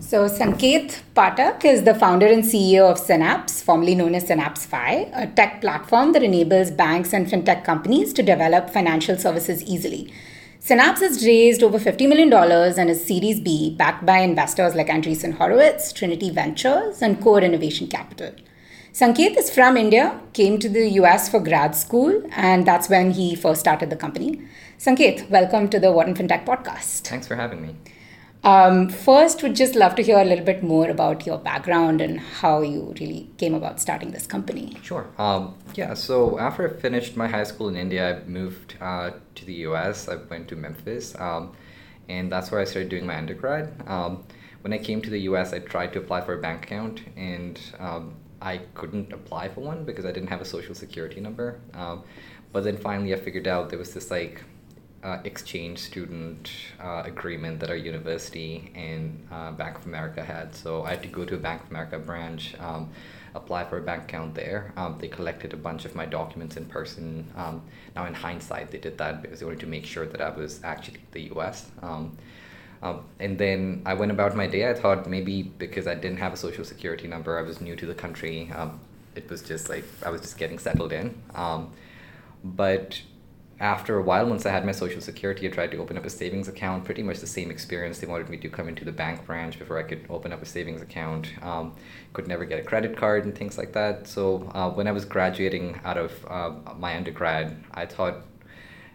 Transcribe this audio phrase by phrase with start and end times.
[0.00, 5.10] So, Sanket Pathak is the founder and CEO of Synapse, formerly known as Synapse Fi,
[5.12, 10.12] a tech platform that enables banks and fintech companies to develop financial services easily.
[10.58, 15.36] Synapse has raised over $50 million and is Series B, backed by investors like Andreessen
[15.36, 18.32] Horowitz, Trinity Ventures, and Core Innovation Capital.
[18.92, 23.34] Sanket is from India, came to the US for grad school, and that's when he
[23.34, 24.40] first started the company.
[24.78, 27.00] Sanket, welcome to the What in FinTech podcast.
[27.08, 27.74] Thanks for having me.
[28.44, 32.20] Um, first, would just love to hear a little bit more about your background and
[32.20, 34.76] how you really came about starting this company.
[34.82, 35.06] Sure.
[35.16, 39.44] Um, yeah, so after I finished my high school in India, I moved uh, to
[39.46, 40.08] the US.
[40.10, 41.56] I went to Memphis, um,
[42.10, 43.82] and that's where I started doing my undergrad.
[43.86, 44.24] Um,
[44.60, 47.58] when I came to the US, I tried to apply for a bank account, and
[47.78, 51.60] um, I couldn't apply for one because I didn't have a social security number.
[51.72, 52.02] Um,
[52.52, 54.44] but then finally, I figured out there was this like
[55.04, 56.50] uh, exchange student
[56.82, 60.54] uh, agreement that our university and uh, Bank of America had.
[60.54, 62.90] So I had to go to a Bank of America branch, um,
[63.34, 64.72] apply for a bank account there.
[64.76, 67.30] Um, they collected a bunch of my documents in person.
[67.36, 67.62] Um,
[67.94, 70.60] now, in hindsight, they did that because they wanted to make sure that I was
[70.64, 71.70] actually the US.
[71.82, 72.16] Um,
[72.82, 74.70] um, and then I went about my day.
[74.70, 77.86] I thought maybe because I didn't have a social security number, I was new to
[77.86, 78.50] the country.
[78.54, 78.80] Um,
[79.14, 81.22] it was just like I was just getting settled in.
[82.42, 83.00] but
[83.60, 86.10] after a while, once I had my social security, I tried to open up a
[86.10, 86.84] savings account.
[86.84, 87.98] Pretty much the same experience.
[87.98, 90.46] They wanted me to come into the bank branch before I could open up a
[90.46, 91.32] savings account.
[91.40, 91.74] Um,
[92.12, 94.08] could never get a credit card and things like that.
[94.08, 98.24] So uh, when I was graduating out of uh, my undergrad, I thought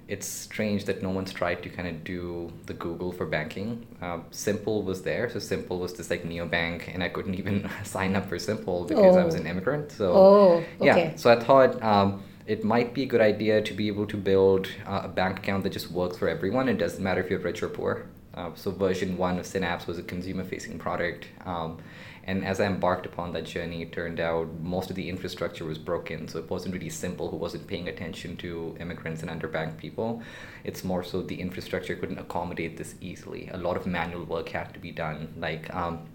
[0.09, 3.85] it's strange that no one's tried to kind of do the Google for banking.
[4.01, 8.15] Uh, Simple was there, so Simple was this like neobank, and I couldn't even sign
[8.15, 9.19] up for Simple because oh.
[9.19, 9.51] I was an oh.
[9.51, 9.91] immigrant.
[9.91, 11.11] So oh, okay.
[11.11, 11.81] yeah, so I thought.
[11.81, 15.37] Um, it might be a good idea to be able to build uh, a bank
[15.37, 16.67] account that just works for everyone.
[16.67, 18.07] It doesn't matter if you're rich or poor.
[18.33, 21.77] Uh, so version one of Synapse was a consumer-facing product, um,
[22.23, 25.77] and as I embarked upon that journey, it turned out most of the infrastructure was
[25.77, 26.27] broken.
[26.27, 27.29] So it wasn't really simple.
[27.29, 30.21] Who wasn't paying attention to immigrants and underbanked people?
[30.63, 33.49] It's more so the infrastructure couldn't accommodate this easily.
[33.51, 35.73] A lot of manual work had to be done, like.
[35.75, 36.07] Um,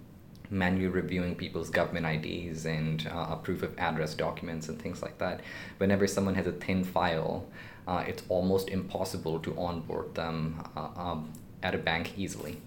[0.50, 5.18] manually reviewing people's government IDs and uh, a proof of address documents and things like
[5.18, 5.40] that.
[5.78, 7.46] Whenever someone has a thin file,
[7.86, 12.60] uh, it's almost impossible to onboard them uh, um, at a bank easily.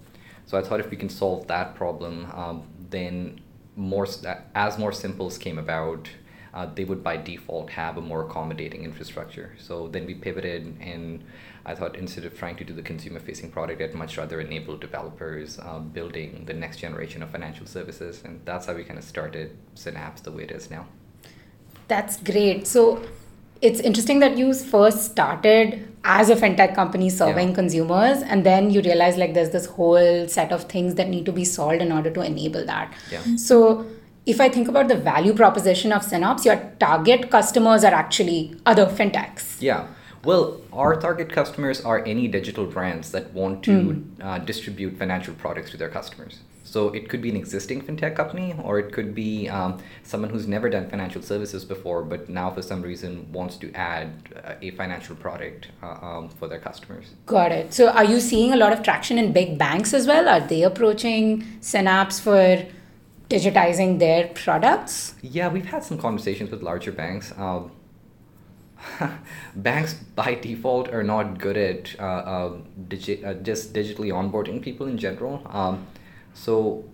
[0.46, 3.42] So I thought if we can solve that problem, um, then
[3.76, 4.08] more
[4.56, 6.10] as more simples came about,
[6.54, 9.54] uh, they would by default have a more accommodating infrastructure.
[9.60, 11.24] So then we pivoted, and
[11.68, 14.78] I thought instead of trying to do the consumer facing product, I'd much rather enable
[14.78, 18.24] developers uh, building the next generation of financial services.
[18.24, 20.88] And that's how we kind of started Synapse the way it is now.
[21.90, 22.68] That's great.
[22.68, 23.04] So
[23.62, 27.56] it's interesting that you first started as a fintech company serving yeah.
[27.56, 31.32] consumers and then you realize like there's this whole set of things that need to
[31.32, 33.22] be solved in order to enable that yeah.
[33.36, 33.86] so
[34.28, 38.86] if I think about the value proposition of Synapse, your target customers are actually other
[38.86, 39.62] fintechs.
[39.62, 39.88] Yeah.
[40.28, 44.04] Well, our target customers are any digital brands that want to mm.
[44.22, 46.40] uh, distribute financial products to their customers.
[46.66, 50.46] So it could be an existing fintech company, or it could be um, someone who's
[50.46, 54.10] never done financial services before, but now for some reason wants to add
[54.44, 57.06] uh, a financial product uh, um, for their customers.
[57.26, 57.74] Got it.
[57.74, 60.28] So are you seeing a lot of traction in big banks as well?
[60.28, 62.66] Are they approaching Synapse for
[63.30, 65.16] digitizing their products?
[65.22, 67.34] Yeah, we've had some conversations with larger banks.
[67.38, 67.72] Um,
[69.56, 72.58] banks by default are not good at uh, uh,
[72.88, 75.42] digi- uh, just digitally onboarding people in general.
[75.50, 75.88] Um,
[76.34, 76.86] so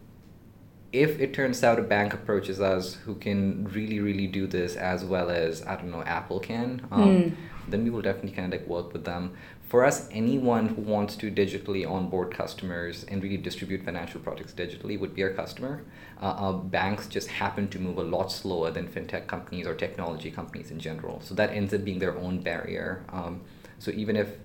[0.92, 5.04] if it turns out a bank approaches us who can really, really do this as
[5.04, 7.36] well as, I don't know, Apple can, um, mm.
[7.68, 9.34] then we will definitely kind of like work with them
[9.74, 15.00] for us, anyone who wants to digitally onboard customers and really distribute financial products digitally
[15.00, 15.84] would be our customer.
[16.22, 20.30] Uh, uh, banks just happen to move a lot slower than fintech companies or technology
[20.30, 21.20] companies in general.
[21.22, 23.04] So that ends up being their own barrier.
[23.12, 23.42] Um,
[23.80, 24.38] so even if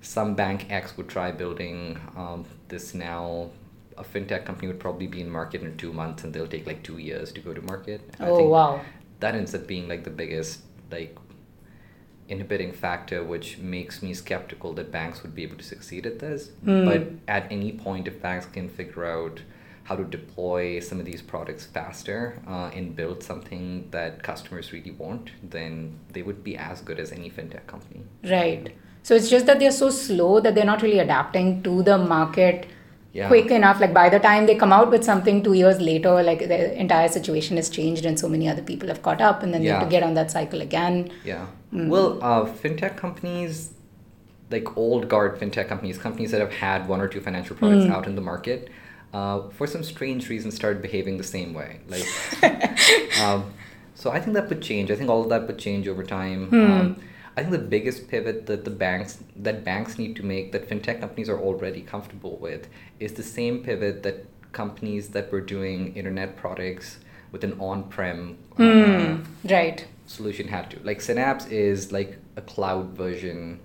[0.00, 3.50] some bank X would try building um, this now,
[3.96, 6.84] a fintech company would probably be in market in two months and they'll take like
[6.84, 8.00] two years to go to market.
[8.20, 8.80] oh, wow.
[9.18, 10.60] That ends up being like the biggest
[10.92, 11.18] like
[12.28, 16.50] inhibiting factor which makes me skeptical that banks would be able to succeed at this.
[16.64, 16.84] Mm.
[16.84, 19.40] But at any point, if banks can figure out
[19.84, 24.90] how to deploy some of these products faster uh, and build something that customers really
[24.90, 28.02] want, then they would be as good as any fintech company.
[28.22, 28.74] Right.
[29.02, 32.66] So it's just that they're so slow that they're not really adapting to the market
[33.12, 33.28] yeah.
[33.28, 33.80] quick enough.
[33.80, 37.08] Like by the time they come out with something two years later, like the entire
[37.08, 39.72] situation has changed and so many other people have caught up, and then yeah.
[39.72, 41.10] they have to get on that cycle again.
[41.24, 41.46] Yeah.
[41.72, 41.88] Mm.
[41.88, 43.72] Well, uh, fintech companies,
[44.50, 47.90] like old guard fintech companies, companies that have had one or two financial products mm.
[47.90, 48.70] out in the market,
[49.12, 51.80] uh, for some strange reason, started behaving the same way.
[51.88, 52.06] Like,
[53.20, 53.52] um,
[53.94, 54.90] so I think that would change.
[54.90, 56.48] I think all of that would change over time.
[56.52, 57.02] Um,
[57.38, 60.98] I think the biggest pivot that the banks that banks need to make that fintech
[60.98, 62.66] companies are already comfortable with
[62.98, 66.98] is the same pivot that companies that were doing internet products
[67.30, 69.18] with an on-prem uh,
[69.48, 69.86] Right.
[70.06, 70.80] solution had to.
[70.82, 73.60] Like Synapse is like a cloud version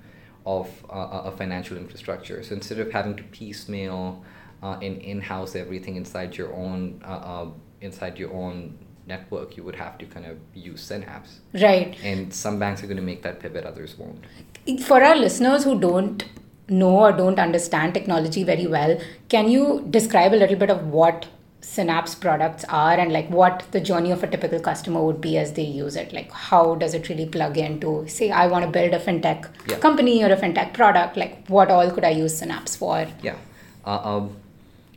[0.46, 2.44] of uh, a financial infrastructure.
[2.44, 4.24] So instead of having to piecemeal
[4.62, 7.48] uh, and in-house everything inside your own uh, uh,
[7.82, 11.40] inside your own network, you would have to kind of use Synapse.
[11.54, 11.98] Right.
[12.04, 14.26] And some banks are going to make that pivot, others won't.
[14.86, 16.24] For our listeners who don't
[16.70, 21.28] know or don't understand technology very well, can you describe a little bit of what
[21.62, 25.54] Synapse products are and like what the journey of a typical customer would be as
[25.54, 26.12] they use it?
[26.12, 29.78] Like, how does it really plug into, say, I want to build a fintech Yeah.
[29.80, 31.16] company or a fintech product?
[31.16, 33.08] Like, what all could I use Synapse for?
[33.22, 33.36] Yeah.
[33.86, 34.36] Uh, um,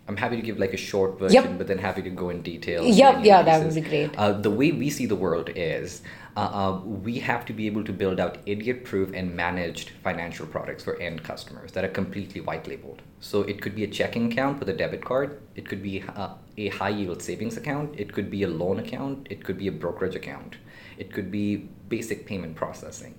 [0.09, 1.59] I'm happy to give like a short version, Yep.
[1.59, 2.85] but then happy to go in detail.
[2.85, 4.17] Yep, yeah, that would be great.
[4.17, 6.03] Uh, the way we see the world is
[6.37, 10.47] uh, uh, we have to be able to build out idiot proof and managed financial
[10.47, 13.03] products for end customers that are completely white labeled.
[13.21, 16.35] So it could be a checking account with a debit card, it could be uh,
[16.57, 19.73] a high yield savings account, it could be a loan account, it could be a
[19.73, 20.57] brokerage account,
[20.99, 23.15] it could be basic payment processing.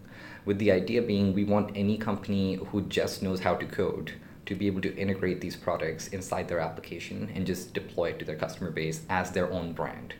[0.45, 4.13] With the idea being, we want any company who just knows how to code
[4.47, 8.25] to be able to integrate these products inside their application and just deploy it to
[8.25, 10.13] their customer base as their own brand.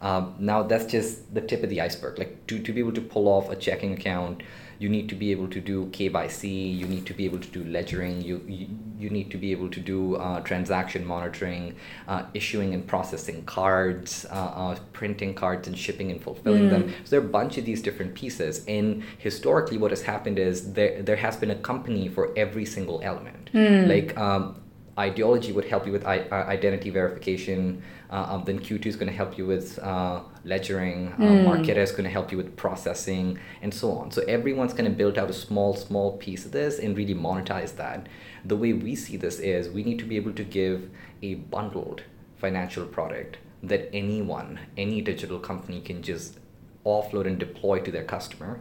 [0.00, 2.18] Um, now that's just the tip of the iceberg.
[2.18, 4.42] Like to, to be able to pull off a checking account,
[4.82, 7.62] you need to be able to do KYC, you need to be able to do
[7.64, 8.66] ledgering, you, you,
[8.98, 11.76] you need to be able to do uh, transaction monitoring,
[12.08, 16.88] uh, issuing and processing cards, uh, uh, printing cards and shipping and fulfilling them.
[17.04, 18.64] So there are a bunch of these different pieces.
[18.66, 23.00] And historically, what has happened is there, there has been a company for every single
[23.04, 23.50] element.
[23.86, 24.60] Like um,
[24.98, 27.82] IDology would help you with I- uh, identity verification.
[28.12, 31.14] Uh, um, then Q2 is going to help you with uh, ledgering.
[31.14, 34.10] Uh, Marqeta is going to help you with processing, and so on.
[34.10, 37.74] So everyone's going to build out a small, small piece of this and really monetize
[37.76, 38.08] that.
[38.44, 40.90] The way we see this is we need to be able to give
[41.22, 42.02] a bundled
[42.36, 46.38] financial product that anyone, any digital company can just
[46.84, 48.60] offload and deploy to their customer.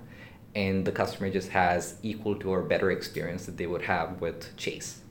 [0.56, 4.56] And the customer just has equal to or better experience that they would have with
[4.56, 5.02] Chase.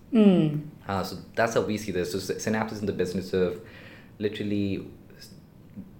[0.89, 2.13] Uh, so that's how we see this.
[2.13, 3.61] So Synapse is in the business of
[4.21, 4.87] literally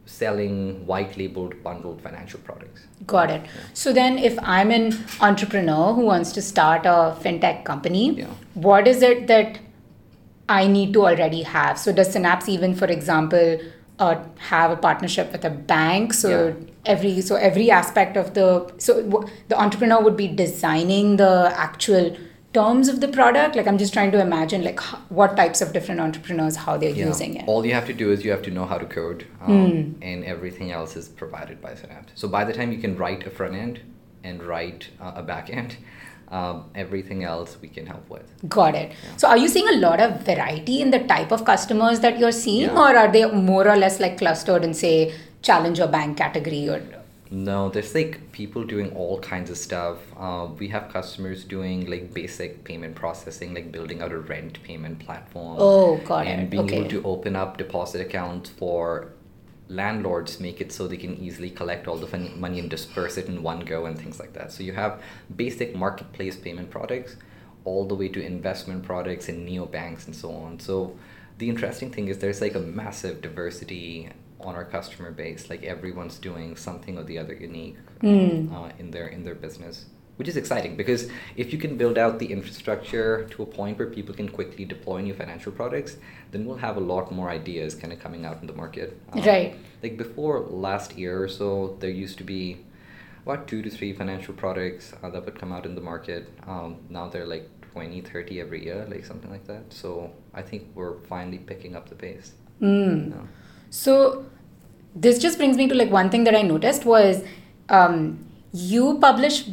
[0.07, 2.87] selling white labeled bundled financial products.
[3.07, 3.43] Got it.
[3.75, 8.27] So then, if I'm an entrepreneur who wants to start a fintech company, Yeah.
[8.55, 9.59] what is it that
[10.49, 11.79] I need to already have?
[11.79, 13.59] So does Synapse even, for example,
[14.01, 14.17] uh,
[14.49, 16.13] have a partnership with a bank?
[16.13, 16.53] So Yeah.
[16.97, 18.49] every so every aspect of the
[18.89, 21.33] so w- the entrepreneur would be designing the
[21.69, 22.11] actual
[22.53, 23.55] terms of the product.
[23.57, 24.81] Like I'm just trying to imagine like
[25.21, 27.07] what types of different entrepreneurs how they're Yeah.
[27.07, 27.45] using it.
[27.47, 30.25] All you have to do is you have to know how to code, um, and
[30.25, 32.13] everything else is provided by Synapse.
[32.15, 33.81] So by the time you can write a front end
[34.25, 35.77] and write uh, a back end,
[36.31, 38.27] um, everything else we can help with.
[38.49, 38.93] Got it.
[39.17, 42.31] So, are you seeing a lot of variety in the type of customers that you're
[42.31, 42.79] seeing, Yeah.
[42.83, 45.13] or are they more or less like clustered in, say,
[45.43, 46.69] challenger bank category?
[46.69, 46.81] Or
[47.33, 49.99] No, there's like people doing all kinds of stuff.
[50.19, 54.99] Uh, we have customers doing like basic payment processing, like building out a rent payment
[54.99, 55.57] platform.
[55.61, 56.51] Oh, got and it.
[56.51, 56.79] being Okay.
[56.79, 59.13] able to open up deposit accounts for
[59.69, 63.29] landlords, make it so they can easily collect all the fun- money and disperse it
[63.29, 64.51] in one go and things like that.
[64.51, 65.01] So you have
[65.37, 67.15] basic marketplace payment products,
[67.65, 70.59] all the way to investment products and neobanks and so on.
[70.59, 70.97] So
[71.39, 74.09] the interesting thing is there's like a massive diversity
[74.43, 75.51] on our customer base.
[75.51, 78.53] Like everyone's doing something or the other unique Hmm.
[78.55, 82.19] uh, in their in their business, which is exciting because if you can build out
[82.19, 85.97] the infrastructure to a point where people can quickly deploy new financial products,
[86.33, 88.99] then we'll have a lot more ideas kind of coming out in the market.
[89.13, 89.55] Um, Right.
[89.83, 92.59] Like before last year or so, there used to be
[93.27, 96.29] about two to three financial products uh, that would come out in the market.
[96.47, 99.73] Um, now they're like 20, 30 every year, like something like that.
[99.73, 102.33] So I think we're finally picking up the pace.
[102.61, 103.11] Mm.
[103.11, 103.17] Yeah.
[103.71, 104.25] So
[104.95, 107.23] this just brings me to like one thing that I noticed was
[107.69, 109.45] um, you publish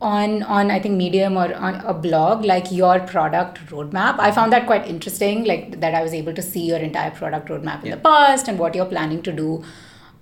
[0.00, 4.18] on on I think Medium or on a blog like your product roadmap.
[4.18, 7.48] I found that quite interesting, like that I was able to see your entire product
[7.48, 7.94] roadmap in Yeah.
[7.96, 9.64] the past and what you're planning to do.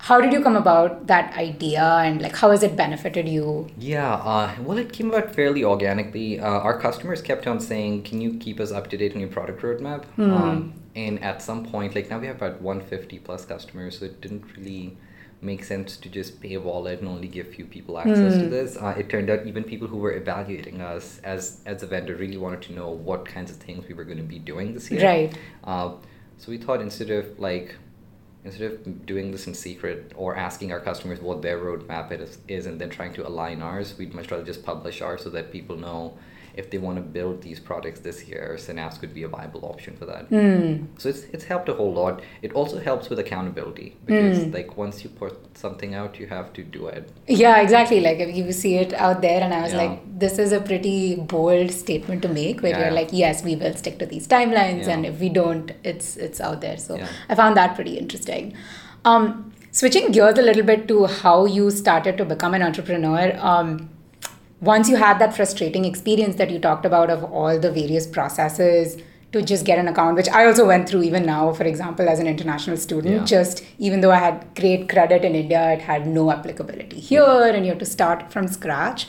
[0.03, 3.69] How did you come about that idea and like how has it benefited you?
[3.79, 6.41] Yeah, uh, well, it came about fairly organically.
[6.41, 9.29] Uh, our customers kept on saying, "Can you keep us up to date on your
[9.29, 13.99] product roadmap?" Um, and at some point, like now we have about 150 plus customers,
[13.99, 14.97] so it didn't really
[15.43, 18.47] make sense to just pay a wallet and only give a few people access to
[18.49, 18.77] this.
[18.77, 22.37] Uh, it turned out even people who were evaluating us as as a vendor really
[22.39, 25.05] wanted to know what kinds of things we were going to be doing this year.
[25.05, 25.35] Right.
[25.63, 25.91] Uh,
[26.39, 27.75] So we thought instead of like
[28.45, 32.67] instead of doing this in secret or asking our customers what their roadmap is, is
[32.67, 35.77] and then trying to align ours, we'd much rather just publish ours so that people
[35.77, 36.17] know
[36.55, 39.97] if they want to build these products this year, Synapse could be a viable option
[39.97, 40.31] for that.
[40.31, 40.87] Mm.
[40.99, 42.23] So it's, it's helped a whole lot.
[42.43, 44.55] It also helps with accountability because Mm.
[44.55, 47.11] like once you put something out, you have to do it.
[47.29, 48.01] Yeah, exactly.
[48.01, 49.83] Like if you see it out there, and I was Yeah.
[49.83, 53.57] like, this is a pretty bold statement to make, where Yeah, you're like, yes, we
[53.57, 54.93] will stick to these timelines, Yeah.
[54.95, 56.77] and if we don't, it's it's out there.
[56.77, 56.99] So.
[57.29, 58.53] I found that pretty interesting.
[59.05, 63.33] Um, switching gears a little bit to how you started to become an entrepreneur.
[63.39, 63.89] Um,
[64.61, 68.97] once you had that frustrating experience that you talked about of all the various processes
[69.33, 72.19] to just get an account, which I also went through even now, for example, as
[72.19, 73.25] an international student, Yeah.
[73.25, 77.23] just even though I had great credit in India, it had no applicability here,
[77.55, 79.07] and you have to start from scratch.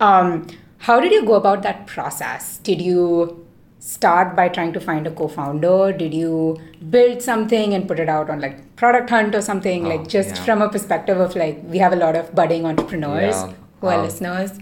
[0.00, 0.46] Um,
[0.78, 2.58] how did you go about that process?
[2.62, 3.44] Did you
[3.78, 5.92] start by trying to find a co-founder?
[5.92, 6.56] Did you
[6.90, 9.84] build something and put it out on like Product Hunt or something?
[9.86, 10.44] Oh, like just yeah.
[10.44, 13.52] from a perspective of like we have a lot of budding entrepreneurs Yeah.
[13.80, 14.52] who are Um, listeners.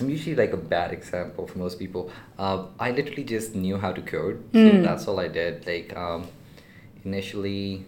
[0.00, 2.10] I'm usually like a bad example for most people.
[2.38, 4.82] Uh, I literally just knew how to code, so Hmm.
[4.82, 5.66] that's all I did.
[5.66, 6.26] Like um,
[7.04, 7.84] initially,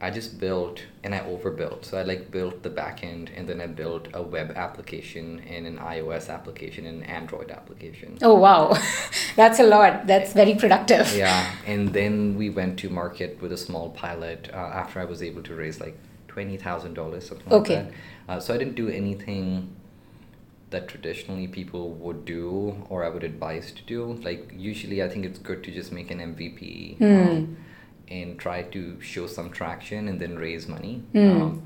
[0.00, 1.84] I just built and I overbuilt.
[1.84, 5.76] So I like built the backend and then I built a web application and an
[5.78, 8.16] iOS application and an Android application.
[8.22, 8.74] Oh wow,
[9.36, 10.06] that's a lot.
[10.06, 11.14] That's very productive.
[11.14, 15.22] Yeah, and then we went to market with a small pilot uh, after I was
[15.22, 15.96] able to raise like
[16.28, 17.76] twenty thousand dollars, something Okay.
[17.76, 17.94] like that.
[18.28, 19.74] Uh, so I didn't do anything
[20.70, 24.14] that traditionally people would do or I would advise to do.
[24.22, 27.04] Like usually, I think it's good to just make an MVP Hmm.
[27.28, 27.56] um,
[28.08, 31.02] and try to show some traction and then raise money.
[31.12, 31.42] Hmm.
[31.42, 31.62] Um,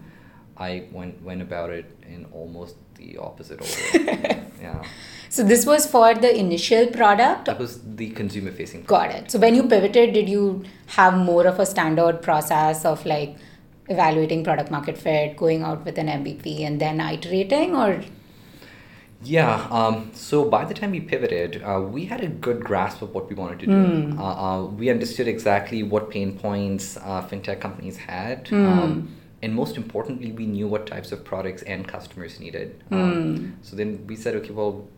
[0.57, 4.43] I went went about it in almost the opposite order.
[4.63, 4.83] yeah,
[5.29, 7.47] So this was for the initial product.
[7.47, 8.85] that was the consumer facing.
[8.85, 9.31] Got it.
[9.33, 10.63] So when you pivoted, did you
[10.99, 13.37] have more of a standard process of like
[13.89, 18.01] evaluating product market fit, going out with an MVP, and then iterating, or
[19.25, 19.67] Yeah.
[19.71, 23.29] Um, so by the time we pivoted, uh, we had a good grasp of what
[23.29, 23.73] we wanted to do.
[24.19, 28.49] Uh, uh, we understood exactly what pain points uh, fintech companies had.
[28.53, 32.83] Um, and most importantly, we knew what types of products and customers needed.
[32.91, 34.89] Um, So then we said, okay, well,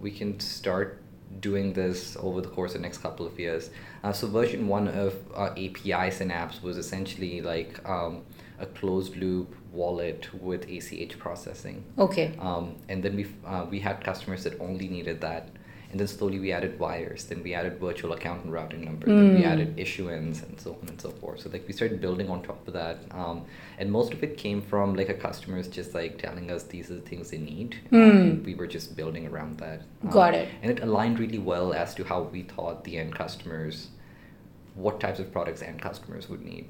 [0.00, 0.98] we can start
[1.40, 3.70] doing this over the course of the next couple of years.
[4.04, 8.22] Uh, so version one of uh, API Synapse was essentially like um,
[8.58, 11.84] a closed loop wallet with ACH processing.
[11.98, 15.48] okay, Um, and then we uh, we had customers that only needed that,
[15.90, 17.24] and then slowly we added wires.
[17.24, 19.06] Then we added virtual account and routing number.
[19.06, 21.40] Then we added issuance and so on and so forth.
[21.40, 23.44] So like we started building on top of that, um,
[23.78, 26.94] and most of it came from like a customers just like telling us these are
[26.96, 27.76] the things they need.
[27.92, 29.80] Um, and we were just building around that.
[30.04, 30.48] Um, Got it.
[30.62, 33.88] And it aligned really well as to how we thought the end customers,
[34.74, 36.68] what types of products end customers would need.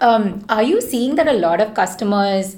[0.00, 2.56] Um, are you seeing that a lot of customers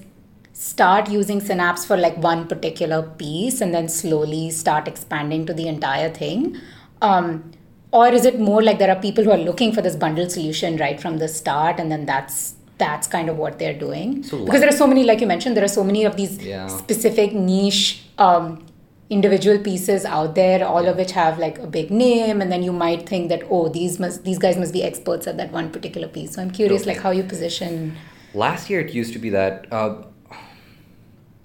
[0.52, 5.68] start using Synapse for like one particular piece and then slowly start expanding to the
[5.68, 6.56] entire thing?
[7.00, 7.52] Um,
[7.92, 10.76] or is it more like there are people who are looking for this bundle solution
[10.76, 14.60] right from the start and then that's that's kind of what they're doing So because
[14.60, 16.66] there are so many like you mentioned there are so many of these Yeah.
[16.68, 18.64] specific niche um,
[19.10, 22.72] individual pieces out there all of which have like a big name and then you
[22.72, 26.08] might think that oh these must these guys must be experts at that one particular
[26.08, 26.90] piece so i'm curious Okay.
[26.92, 27.96] like how you position
[28.34, 30.02] Last year, it used to be that uh,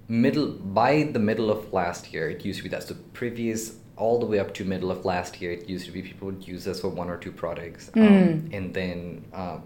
[0.08, 2.82] middle by the middle of last year, it used to be that.
[2.82, 6.02] So previous all the way up to middle of last year, it used to be
[6.02, 9.58] people would use us for one or two products, um, and then uh,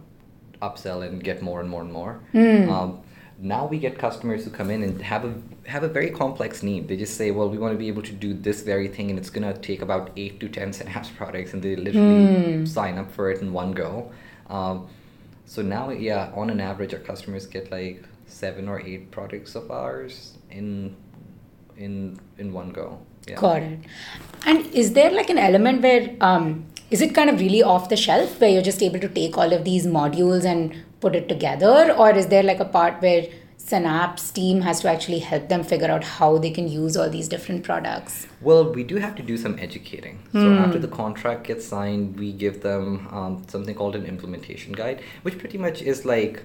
[0.63, 2.21] upsell and get more and more and more.
[2.35, 3.01] Um,
[3.41, 5.35] now we get customers who come in and have a
[5.67, 6.89] have a very complex need.
[6.89, 9.19] They just say, "Well, we want to be able to do this very thing, and
[9.19, 13.31] it's gonna take about eight to ten Synapse products," and they literally sign up for
[13.31, 14.11] it in one go.
[14.49, 14.89] Um,
[15.47, 19.71] so now, yeah, on an average, our customers get like seven or eight products of
[19.71, 20.97] ours in
[21.77, 22.99] in in one go.
[23.27, 23.37] Yeah.
[23.37, 23.81] got it
[24.47, 27.97] and is there like an element where um, is it kind of really off the
[27.97, 31.93] shelf where you're just able to take all of these modules and put it together
[31.97, 33.27] or is there like a part where
[33.57, 37.29] synapse team has to actually help them figure out how they can use all these
[37.29, 40.21] different products Well, we do have to do some educating.
[40.33, 45.03] So after the contract gets signed, we give them um, something called an implementation guide,
[45.23, 46.45] which pretty much is like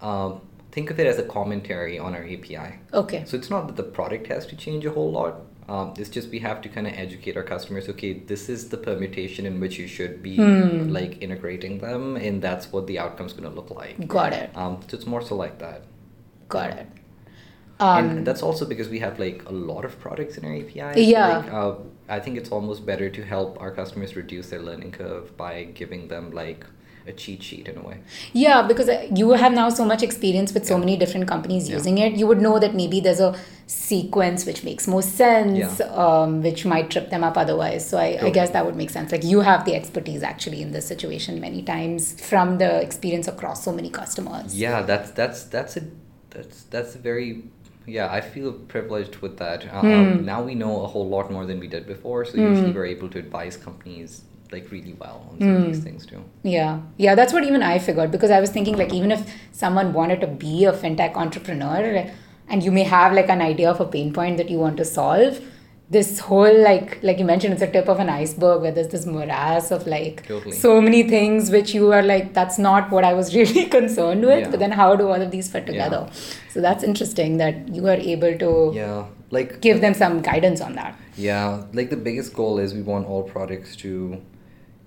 [0.00, 0.40] um,
[0.72, 2.80] think of it as a commentary on our API.
[2.92, 5.34] okay So it's not that the product has to change a whole lot.
[5.70, 7.88] Um, it's just we have to kind of educate our customers.
[7.88, 12.72] Okay, this is the permutation in which you should be like integrating them, and that's
[12.72, 14.06] what the outcome's going to look like.
[14.08, 15.82] got it Um, so it's more so like that.
[16.48, 16.88] got it
[17.80, 21.02] um, and that's also because we have like a lot of products in our API.
[21.02, 21.38] Yeah.
[21.38, 21.74] Like, uh,
[22.10, 26.08] I think it's almost better to help our customers reduce their learning curve by giving
[26.08, 26.66] them like
[27.06, 27.98] a cheat sheet in a way.
[28.32, 30.80] Yeah, because uh, you have now so much experience with so Yeah.
[30.80, 31.76] many different companies Yeah.
[31.76, 32.12] using it.
[32.14, 33.34] You would know that maybe there's a
[33.66, 35.86] sequence which makes more sense, Yeah.
[36.04, 37.88] um, which might trip them up otherwise.
[37.88, 39.12] So I, I guess that would make sense.
[39.12, 43.64] Like you have the expertise actually in this situation many times from the experience across
[43.64, 44.58] so many customers.
[44.58, 45.82] Yeah, that's that's that's a
[46.30, 47.44] that's that's a very
[47.86, 48.08] yeah.
[48.12, 49.64] I feel privileged with that.
[49.64, 49.86] Hmm.
[49.86, 52.86] um, now we know a whole lot more than we did before, so usually we're
[52.96, 55.68] able to advise companies like really well on some of Hmm.
[55.72, 56.22] these things too.
[56.42, 59.92] Yeah, yeah, that's what even I figured because I was thinking like even if someone
[59.92, 62.06] wanted to be a fintech entrepreneur
[62.48, 64.84] and you may have like an idea of a pain point that you want to
[64.84, 65.40] solve,
[65.90, 69.06] this whole like like you mentioned, it's a tip of an iceberg where there's this
[69.06, 70.54] morass of like Totally.
[70.56, 74.40] so many things which you are like that's not what I was really concerned with.
[74.44, 74.50] Yeah.
[74.50, 75.72] But then how do all of these fit Yeah.
[75.72, 76.08] together?
[76.48, 80.74] So that's interesting that you are able to Yeah, like give them some guidance on
[80.76, 80.96] that.
[81.16, 84.20] Yeah, like the biggest goal is we want all products to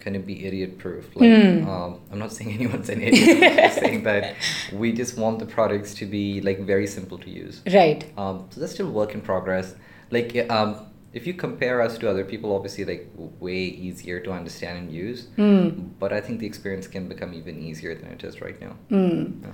[0.04, 1.16] kind of be idiot proof.
[1.16, 1.70] Like, Hmm.
[1.70, 3.60] um, I'm not saying anyone's an idiot.
[3.64, 4.36] I'm saying that
[4.72, 7.62] we just want the products to be like very simple to use.
[7.74, 8.04] Right.
[8.18, 9.76] Um, so that's still work in progress.
[10.12, 10.70] Like, um,
[11.14, 13.08] if you compare us to other people, obviously, like
[13.40, 13.56] way
[13.88, 15.28] easier to understand and use.
[15.36, 15.70] Hmm.
[16.00, 18.74] But I think the experience can become even easier than it is right now.
[18.90, 19.24] Hmm.
[19.44, 19.52] Yeah.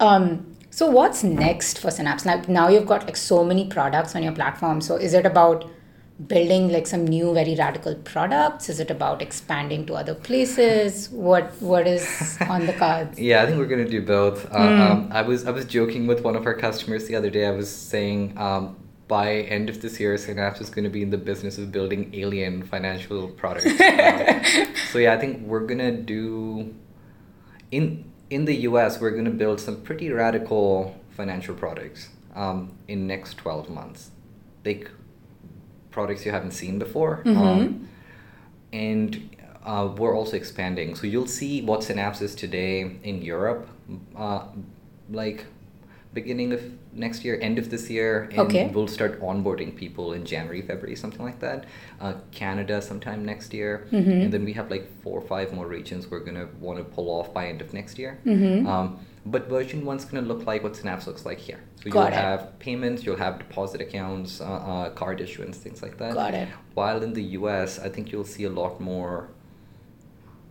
[0.00, 2.24] Um, so what's next for Synapse?
[2.26, 4.80] Now, now you've got like so many products on your platform.
[4.80, 5.64] So is it about
[6.28, 8.68] building like some new, very radical products?
[8.68, 11.10] Is it about expanding to other places?
[11.10, 13.18] What What is on the cards?
[13.28, 14.46] Yeah, I think we're gonna do both.
[14.46, 14.80] Uh, Hmm.
[14.82, 17.46] um, I was I was joking with one of our customers the other day.
[17.46, 18.76] I was saying um,
[19.08, 22.62] by end of this year, Synapse is gonna be in the business of building alien
[22.62, 23.66] financial products.
[23.80, 26.74] Um, so yeah, I think we're gonna do
[27.70, 29.00] in in the U.S.
[29.00, 34.10] We're gonna build some pretty radical financial products um, in next twelve months,
[34.64, 34.90] like
[35.96, 37.14] products you haven't seen before.
[37.40, 37.88] Um,
[38.72, 39.08] and
[39.64, 40.94] uh, we're also expanding.
[40.94, 43.62] So you'll see what Synapse is today in Europe,
[44.24, 44.42] uh,
[45.10, 45.46] like
[46.12, 46.60] beginning of
[46.96, 48.70] next year, end of this year, and Okay.
[48.74, 51.64] we'll start onboarding people in January, February, something like that.
[52.00, 54.10] Uh, Canada sometime next year, Mm-hmm.
[54.22, 57.08] and then we have like four or five more regions we're gonna want to pull
[57.10, 58.18] off by end of next year.
[58.24, 58.66] Mm-hmm.
[58.66, 61.60] Um, but version one's gonna look like what Synapse looks like here.
[61.82, 62.14] So Got you'll it.
[62.14, 66.14] have payments, you'll have deposit accounts, uh, uh, card issuance, things like that.
[66.14, 66.48] Got it.
[66.74, 69.28] While in the US, I think you'll see a lot more.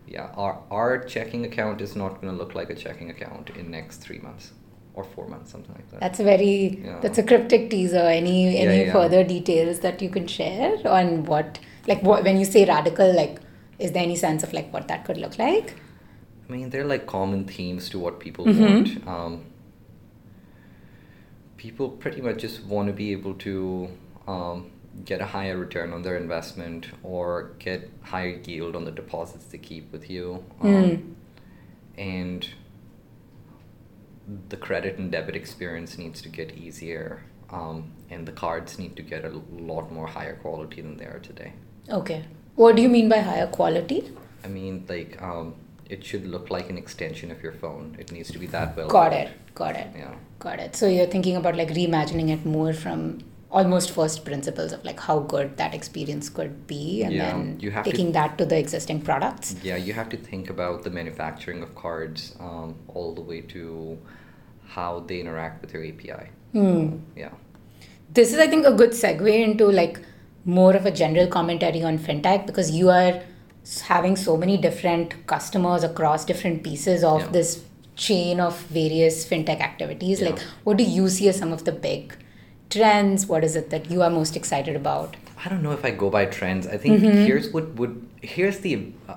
[0.07, 3.71] Yeah, our our checking account is not going to look like a checking account in
[3.71, 4.51] next three months
[4.95, 5.99] or four months, something like that.
[5.99, 6.99] That's a very Yeah.
[7.01, 7.97] that's a cryptic teaser.
[8.21, 8.91] Any any yeah.
[8.93, 13.39] further details that you can share on what like what when you say radical like
[13.77, 15.75] is there any sense of like what that could look like?
[16.47, 18.59] I mean, they're like common themes to what people Mhm.
[18.69, 19.07] want.
[19.07, 19.41] Um,
[21.57, 23.89] people pretty much just want to be able to
[24.27, 24.71] um,
[25.03, 29.57] get a higher return on their investment or get higher yield on the deposits they
[29.57, 30.43] keep with you.
[30.61, 31.13] Um, Mm.
[31.97, 32.49] And
[34.49, 37.23] the credit and debit experience needs to get easier.
[37.49, 41.19] Um, and the cards need to get a lot more higher quality than they are
[41.19, 41.53] today.
[41.89, 42.25] Okay.
[42.55, 44.11] What do you mean by higher quality?
[44.43, 45.55] I mean, like, um,
[45.89, 47.95] it should look like an extension of your phone.
[47.99, 48.87] It needs to be that well.
[48.87, 49.29] Got it.
[49.53, 49.87] Got it.
[49.95, 50.15] Yeah.
[50.39, 50.75] Got it.
[50.75, 53.19] So you're thinking about like reimagining it more from
[53.59, 57.71] almost first principles of like how good that experience could be and Yeah, then you
[57.71, 59.55] have to- taking that to the existing products.
[59.63, 63.97] Yeah, you have to think about the manufacturing of cards um, all the way to
[64.77, 66.25] how they interact with your API.
[66.53, 66.97] Hmm.
[67.15, 67.29] Yeah.
[68.13, 69.99] This is, I think, a good segue into like
[70.43, 73.21] more of a general commentary on fintech because you are
[73.83, 77.31] having so many different customers across different pieces of Yeah.
[77.37, 77.63] this
[77.95, 80.21] chain of various fintech activities.
[80.21, 80.29] Yeah.
[80.29, 82.15] Like, what do you see as some of the big
[82.69, 83.25] trends?
[83.27, 85.15] What is it that you are most excited about?
[85.43, 86.65] I don't know if I go by trends.
[86.67, 87.25] I think Mm-hmm.
[87.25, 89.15] here's what would here's the uh,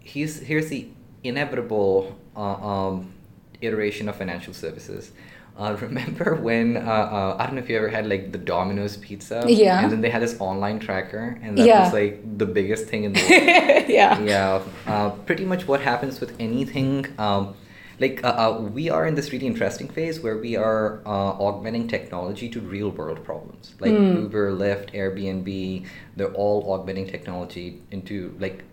[0.00, 0.86] here's here's the
[1.22, 3.12] inevitable uh, um,
[3.60, 5.12] iteration of financial services.
[5.56, 8.96] Uh, remember when uh, uh, I don't know if you ever had like the Domino's
[8.96, 9.82] pizza, Yeah.
[9.82, 11.84] and then they had this online tracker, and that Yeah.
[11.84, 13.88] was like the biggest thing in the world.
[13.88, 14.20] yeah.
[14.20, 17.54] yeah uh, pretty much what happens with anything um,
[18.00, 21.08] like uh, uh, we are in this really interesting phase where we are uh,
[21.46, 23.74] augmenting technology to real world problems.
[23.80, 24.16] Like Hmm.
[24.16, 28.64] uber lyft airbnb they're all augmenting technology into like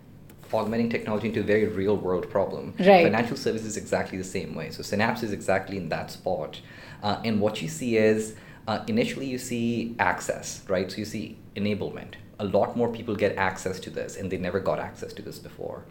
[0.54, 2.74] augmenting technology into a very real world problem.
[2.80, 3.04] Right.
[3.04, 4.70] financial services exactly the same way.
[4.70, 6.60] So synapse is exactly in that spot.
[7.04, 8.36] Uh, and what you see is
[8.68, 10.92] uh, initially you see access right?
[10.92, 12.16] So you see enablement.
[12.40, 15.38] A lot more people get access to this and they never got access to this
[15.40, 15.84] before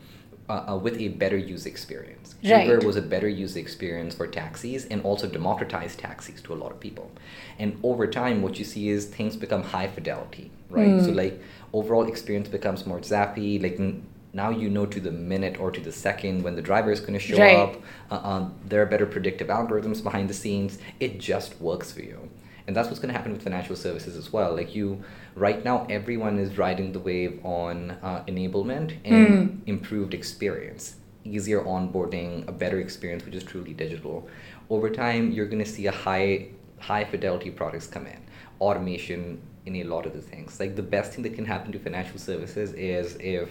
[0.50, 2.66] uh, uh, with a better user experience Right.
[2.66, 6.70] uber was a better user experience for taxis and also democratized taxis to a lot
[6.74, 7.10] of people
[7.58, 10.46] and over time what you see is things become high fidelity
[10.78, 11.34] right so like
[11.72, 15.80] overall experience becomes more zappy like n- now you know to the minute or to
[15.80, 17.56] the second when the driver is going to show Right.
[17.56, 17.74] up.
[18.12, 20.78] Uh, um, there are better predictive algorithms behind the scenes.
[21.00, 22.29] It just works for you.
[22.70, 24.54] And that's what's going to happen with financial services as well.
[24.54, 25.02] Like you,
[25.34, 32.46] right now, everyone is riding the wave on uh, enablement and improved experience, easier onboarding,
[32.46, 34.28] a better experience, which is truly digital.
[34.68, 38.22] Over time, you're going to see a high, high fidelity products come in,
[38.60, 40.60] automation in a lot of the things.
[40.60, 43.50] Like the best thing that can happen to financial services is if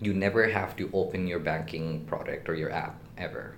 [0.00, 3.56] you never have to open your banking product or your app ever.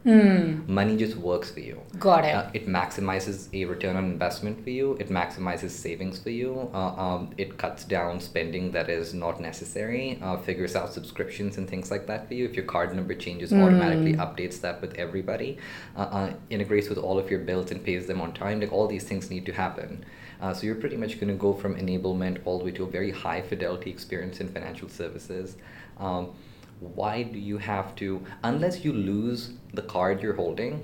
[0.66, 1.80] Money just works for you.
[1.98, 2.34] Got it.
[2.34, 4.96] Uh, it maximizes a return on investment for you.
[5.00, 6.70] It maximizes savings for you.
[6.74, 10.18] Uh, um, it cuts down spending that is not necessary.
[10.22, 12.44] Uh, figures out subscriptions and things like that for you.
[12.44, 15.58] If your card number changes, automatically updates that with everybody.
[15.96, 18.60] Uh, uh, integrates with all of your bills and pays them on time.
[18.60, 20.04] Like all these things need to happen.
[20.40, 22.90] Uh, so you're pretty much going to go from enablement all the way to a
[22.90, 25.56] very high fidelity experience in financial services.
[25.98, 26.34] Um,
[26.80, 30.82] why do you have to unless you lose the card you're holding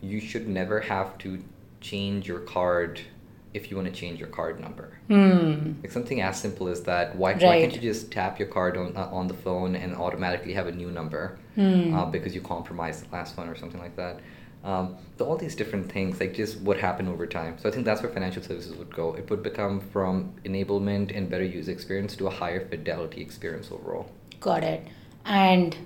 [0.00, 1.42] you should never have to
[1.80, 3.00] change your card
[3.54, 4.98] if you want to change your card number.
[5.80, 8.96] Like something as simple as that why, why can't you just tap your card on,
[8.96, 13.14] uh, on the phone and automatically have a new number uh, because you compromised the
[13.14, 14.20] last one or something like that?
[14.64, 17.58] Um, so all these different things like just what happened over time.
[17.58, 19.14] So i think that's where financial services would go.
[19.14, 24.10] It would become from enablement and better user experience to a higher fidelity experience overall.
[24.40, 24.86] Got it.
[25.24, 25.76] And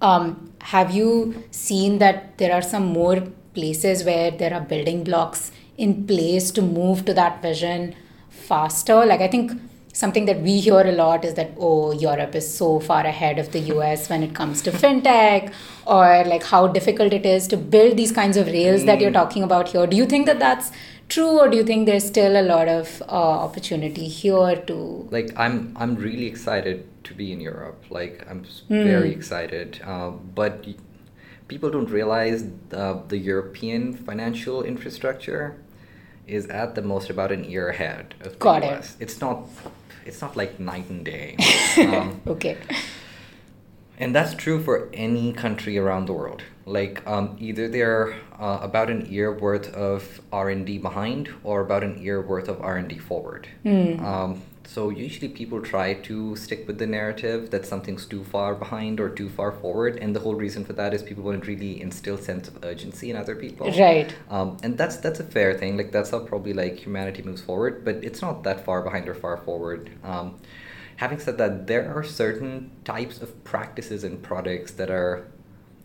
[0.00, 3.22] um, have you seen that there are some more
[3.54, 7.94] places where there are building blocks in place to move to that vision
[8.28, 9.04] faster?
[9.06, 9.52] Like, I think
[9.92, 13.52] something that we hear a lot is that, oh, Europe is so far ahead of
[13.52, 15.52] the US when it comes to fintech,
[15.86, 19.42] or like how difficult it is to build these kinds of rails that you're talking
[19.42, 19.86] about here.
[19.86, 20.70] Do you think that that's
[21.08, 23.12] true, or do you think there's still a lot of uh,
[23.46, 25.08] opportunity here to?
[25.10, 30.10] like i'm i'm really excited to be in europe like i'm s- very excited uh,
[30.10, 30.66] but
[31.48, 35.56] people don't realize the, the european financial infrastructure
[36.26, 38.72] is at the most about an year ahead of the Got it.
[38.72, 39.44] us it's not
[40.04, 41.36] it's not like night and day
[41.78, 42.56] um, Okay.
[43.98, 46.42] and that's true for any country around the world.
[46.66, 51.60] Like um, either they're uh, about an year worth of R and D behind, or
[51.60, 53.48] about an year worth of R and D forward.
[53.64, 58.98] Um, so usually people try to stick with the narrative that something's too far behind
[58.98, 61.80] or too far forward, and the whole reason for that is people want to really
[61.80, 63.70] instill sense of urgency in other people.
[63.70, 64.12] Right.
[64.28, 65.76] Um, and that's that's a fair thing.
[65.76, 69.14] Like that's how probably like humanity moves forward, but it's not that far behind or
[69.14, 69.90] far forward.
[70.02, 70.40] Um,
[70.96, 75.28] having said that, there are certain types of practices and products that are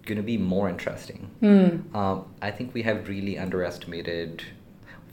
[0.05, 1.29] going to be more interesting.
[1.93, 4.43] Um, I think we have really underestimated.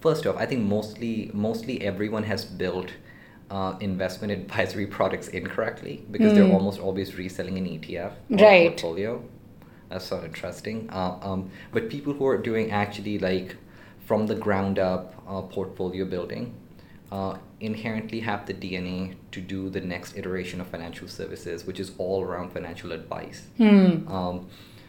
[0.00, 2.92] First off, I think mostly mostly everyone has built
[3.50, 8.68] uh, investment advisory products incorrectly because they're almost always reselling an ETF or Right.
[8.70, 9.22] portfolio.
[9.88, 10.88] That's so interesting.
[10.92, 13.56] Uh, um, but people who are doing actually like
[14.04, 16.54] from the ground up uh, portfolio building
[17.10, 21.92] uh, inherently have the DNA to do the next iteration of financial services, which is
[21.98, 23.46] all around financial advice.
[23.58, 24.46] Um,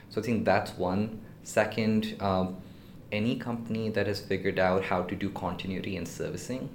[0.10, 1.22] so I think that's one.
[1.44, 2.58] Second, um,
[3.12, 6.70] any company that has figured out how to do continuity and servicing,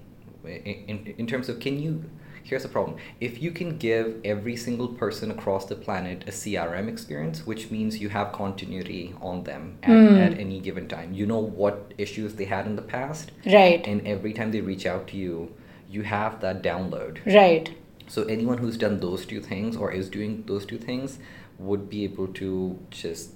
[0.45, 2.05] in, in, terms of can you,
[2.43, 2.99] here's the problem.
[3.21, 7.99] If you can give every single person across the planet a CRM experience, which means
[7.99, 12.45] you have continuity on them at, at any given time, you know what issues they
[12.45, 13.87] had in the past, Right.
[13.87, 15.53] and every time they reach out to you,
[15.89, 17.25] you have that download.
[17.25, 17.71] Right.
[18.07, 21.19] So anyone who's done those two things or is doing those two things
[21.59, 23.31] would be able to just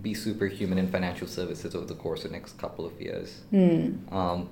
[0.00, 3.42] be superhuman in financial services over the course of the next couple of years.
[3.52, 4.48] Um,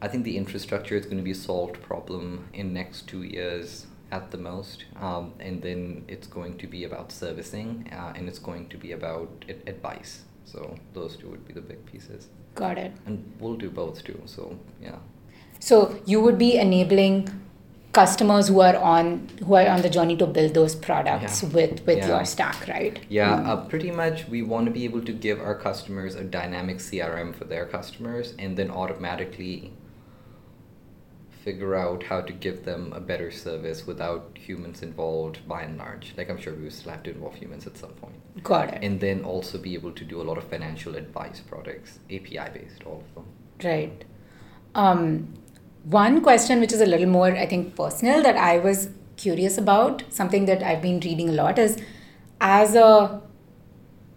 [0.00, 3.86] I think the infrastructure is going to be a solved problem in next two years
[4.10, 8.38] at the most, um, and then it's going to be about servicing, uh, and it's
[8.38, 10.22] going to be about ad- advice.
[10.44, 12.92] So those two would be the big pieces, Got it.
[13.06, 14.20] and we'll do both too.
[14.26, 14.96] So yeah.
[15.60, 17.28] So you would be enabling
[17.92, 21.48] customers who are on who are on the journey to build those products Yeah.
[21.50, 22.08] with with Yeah.
[22.08, 22.98] your stack, right?
[23.08, 26.80] Yeah, uh, pretty much we want to be able to give our customers a dynamic
[26.80, 29.72] CRM for their customers and then automatically
[31.44, 36.14] figure out how to give them a better service without humans involved by and large.
[36.16, 38.14] Like I'm sure we will still have to involve humans at some point.
[38.44, 38.78] Got it.
[38.82, 42.84] And then also be able to do a lot of financial advice products, API based,
[42.86, 43.24] all of them.
[43.64, 44.04] Right.
[44.76, 45.34] Um,
[45.84, 50.04] one question which is a little more, I think, personal that I was curious about,
[50.10, 51.80] something that I've been reading a lot is
[52.40, 53.20] as a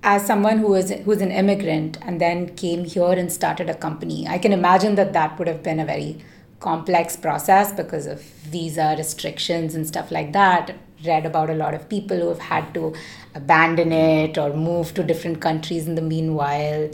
[0.04, 4.28] as someone who is who's an immigrant and then came here and started a company,
[4.28, 6.17] I can imagine that that would have been a very
[6.60, 10.75] complex process because of visa restrictions and stuff like that,
[11.06, 12.93] read about a lot of people who have had to
[13.34, 16.89] abandon it or move to different countries in the meanwhile.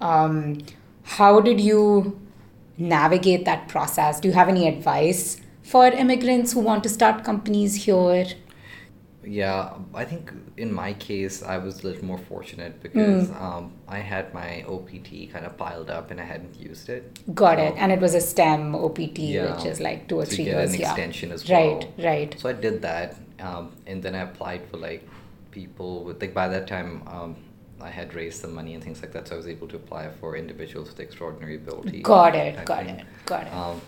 [0.00, 0.58] Um,
[1.02, 2.21] how did you
[2.82, 4.20] navigate that process?
[4.20, 8.26] Do you have any advice for immigrants who want to start companies here?
[9.24, 13.36] Yeah, I think in my case, I was a little more fortunate because Hmm.
[13.44, 17.02] um, I had my OPT kind of piled up and I hadn't used it.
[17.32, 17.74] Got So- it.
[17.78, 20.74] And it was a STEM OPT, Yeah, which is like two or three get years.
[20.74, 20.90] an yeah.
[20.90, 22.06] extension as Right, well.
[22.10, 22.34] right.
[22.36, 25.08] So I did that, um, and then I applied for like
[25.52, 27.36] people with like by that time um,
[27.82, 30.08] I had raised some money and things like that, so I was able to apply
[30.20, 32.02] for individuals with extraordinary ability.
[32.02, 33.00] Got it, type got thing.
[33.00, 33.52] it, got it.
[33.52, 33.80] Um,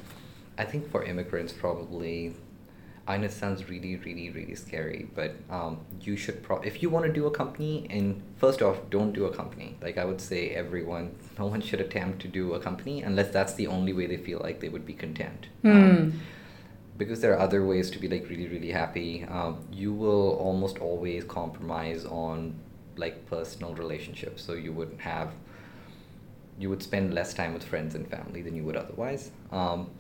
[0.59, 2.35] I think for immigrants, probably,
[3.07, 6.91] I know it sounds really, really, really scary, but um, you should pro- if you
[6.91, 9.77] want to do a company, and first off, don't do a company.
[9.81, 13.55] Like I would say, everyone, no one should attempt to do a company unless that's
[13.55, 15.47] the only way they feel like they would be content.
[15.63, 15.71] Hmm.
[15.71, 16.21] Um,
[16.97, 19.25] because there are other ways to be like really, really happy.
[19.25, 22.55] Um, you will almost always compromise on
[22.97, 25.33] like personal relationships, so you would have
[26.59, 29.31] you would spend less time with friends and family than you would otherwise.
[29.51, 29.91] Um,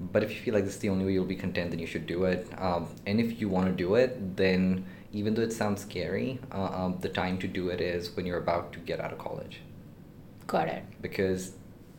[0.00, 1.86] but if you feel like this is the only way you'll be content, then you
[1.86, 2.48] should do it.
[2.58, 6.64] Um, and if you want to do it, then even though it sounds scary, uh,
[6.64, 9.60] um, the time to do it is when you're about to get out of college
[10.46, 10.82] Got it.
[11.02, 11.52] because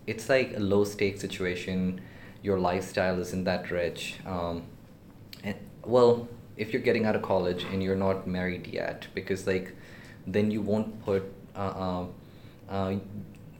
[0.07, 2.01] it's like a low stake situation.
[2.41, 4.15] Your lifestyle isn't that rich.
[4.25, 4.63] Um,
[5.43, 9.75] and well, if you're getting out of college and you're not married yet, because like
[10.27, 11.23] then you won't put
[11.55, 12.09] uh, um,
[12.69, 12.95] uh,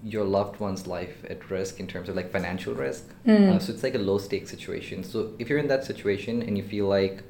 [0.03, 3.05] your loved one's life at risk in terms of like financial risk.
[3.25, 3.61] Mm.
[3.61, 5.03] So it's like a low stake situation.
[5.03, 7.23] So if you're in that situation and you feel like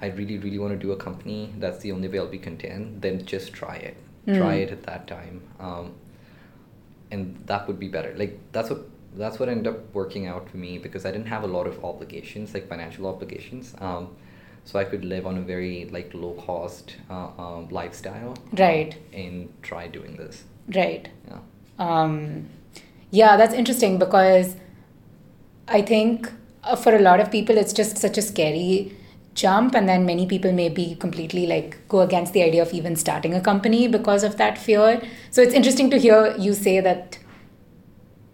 [0.00, 3.00] I really, really want to do a company, that's the only way I'll be content,
[3.00, 3.96] then just try it.
[4.26, 4.62] Try Mm.
[4.64, 5.42] it at that time.
[5.58, 5.94] Um,
[7.10, 8.14] and that would be better.
[8.16, 11.42] Like that's what that's what ended up working out for me because I didn't have
[11.44, 13.74] a lot of obligations, like financial obligations.
[13.78, 14.16] Um,
[14.64, 18.36] so I could live on a very like low cost uh, um, lifestyle.
[18.52, 18.96] Right.
[19.12, 20.44] And try doing this.
[20.74, 21.08] Right.
[21.28, 21.38] Yeah.
[21.78, 22.48] Um,
[23.10, 24.56] yeah, that's interesting because
[25.68, 26.30] I think
[26.64, 28.96] uh, for a lot of people, it's just such a scary
[29.34, 33.34] jump, and then many people maybe completely like go against the idea of even starting
[33.34, 35.02] a company because of that fear.
[35.30, 37.18] So it's interesting to hear you say that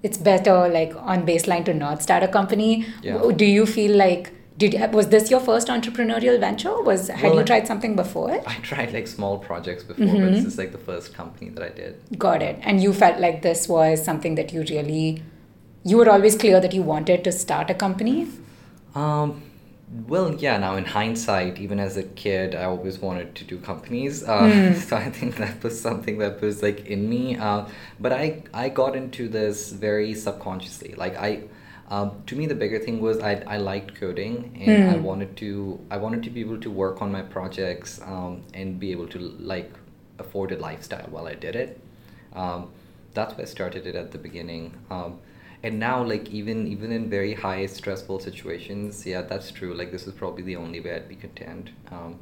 [0.02, 2.86] it's better, like on baseline, to not start a company.
[3.02, 3.30] Yeah.
[3.34, 6.74] Do you feel like did was this your first entrepreneurial venture?
[6.82, 8.30] Was had Well, you tried something before?
[8.46, 10.34] I tried like small projects before, but Mhm.
[10.34, 11.96] this is like the first company that I did.
[12.18, 12.58] Got it.
[12.62, 15.22] And you felt like this was something that you really,
[15.84, 18.26] you were always clear that you wanted to start a company?
[18.94, 19.42] Um,
[20.08, 20.58] well, yeah.
[20.58, 24.24] Now in hindsight, even as a kid, I always wanted to do companies.
[24.24, 24.72] Uh, Hmm.
[24.88, 27.36] So I think that was something that was like in me.
[27.36, 27.60] Uh,
[28.00, 30.94] but I I got into this very subconsciously.
[31.04, 31.30] Like I,
[31.88, 35.04] um, to me, the bigger thing was I I liked coding and I Hmm.
[35.08, 38.90] wanted to I wanted to be able to work on my projects um, and be
[38.92, 39.72] able to like
[40.18, 41.80] afford a lifestyle while I did it.
[42.34, 42.70] Um,
[43.14, 44.74] that's why I started it at the beginning.
[44.90, 45.18] Um,
[45.62, 49.74] and now, like even even in very high stressful situations, yeah, that's true.
[49.74, 51.70] Like this is probably the only way I'd be content.
[51.90, 52.18] Um,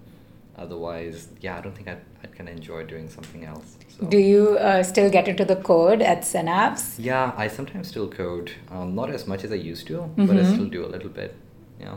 [0.57, 3.77] otherwise, yeah, I don't think I'd, I'd kind of enjoy doing something else.
[3.99, 4.07] So.
[4.07, 6.99] Do you uh, still get into the code at Synapse?
[6.99, 8.53] Yeah, I sometimes still code.
[8.71, 10.53] Um, not as much as I used to, but I Mhm.
[10.53, 11.35] still do a little bit.
[11.81, 11.95] Yeah.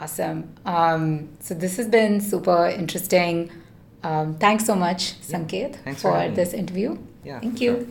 [0.00, 0.48] Awesome.
[0.66, 3.50] Um, so this has been super interesting.
[4.02, 6.98] Um, thanks so much, Sanket, Thanks for for this interview.
[7.24, 7.40] Yeah.
[7.40, 7.72] Thank you.
[7.76, 7.86] sure.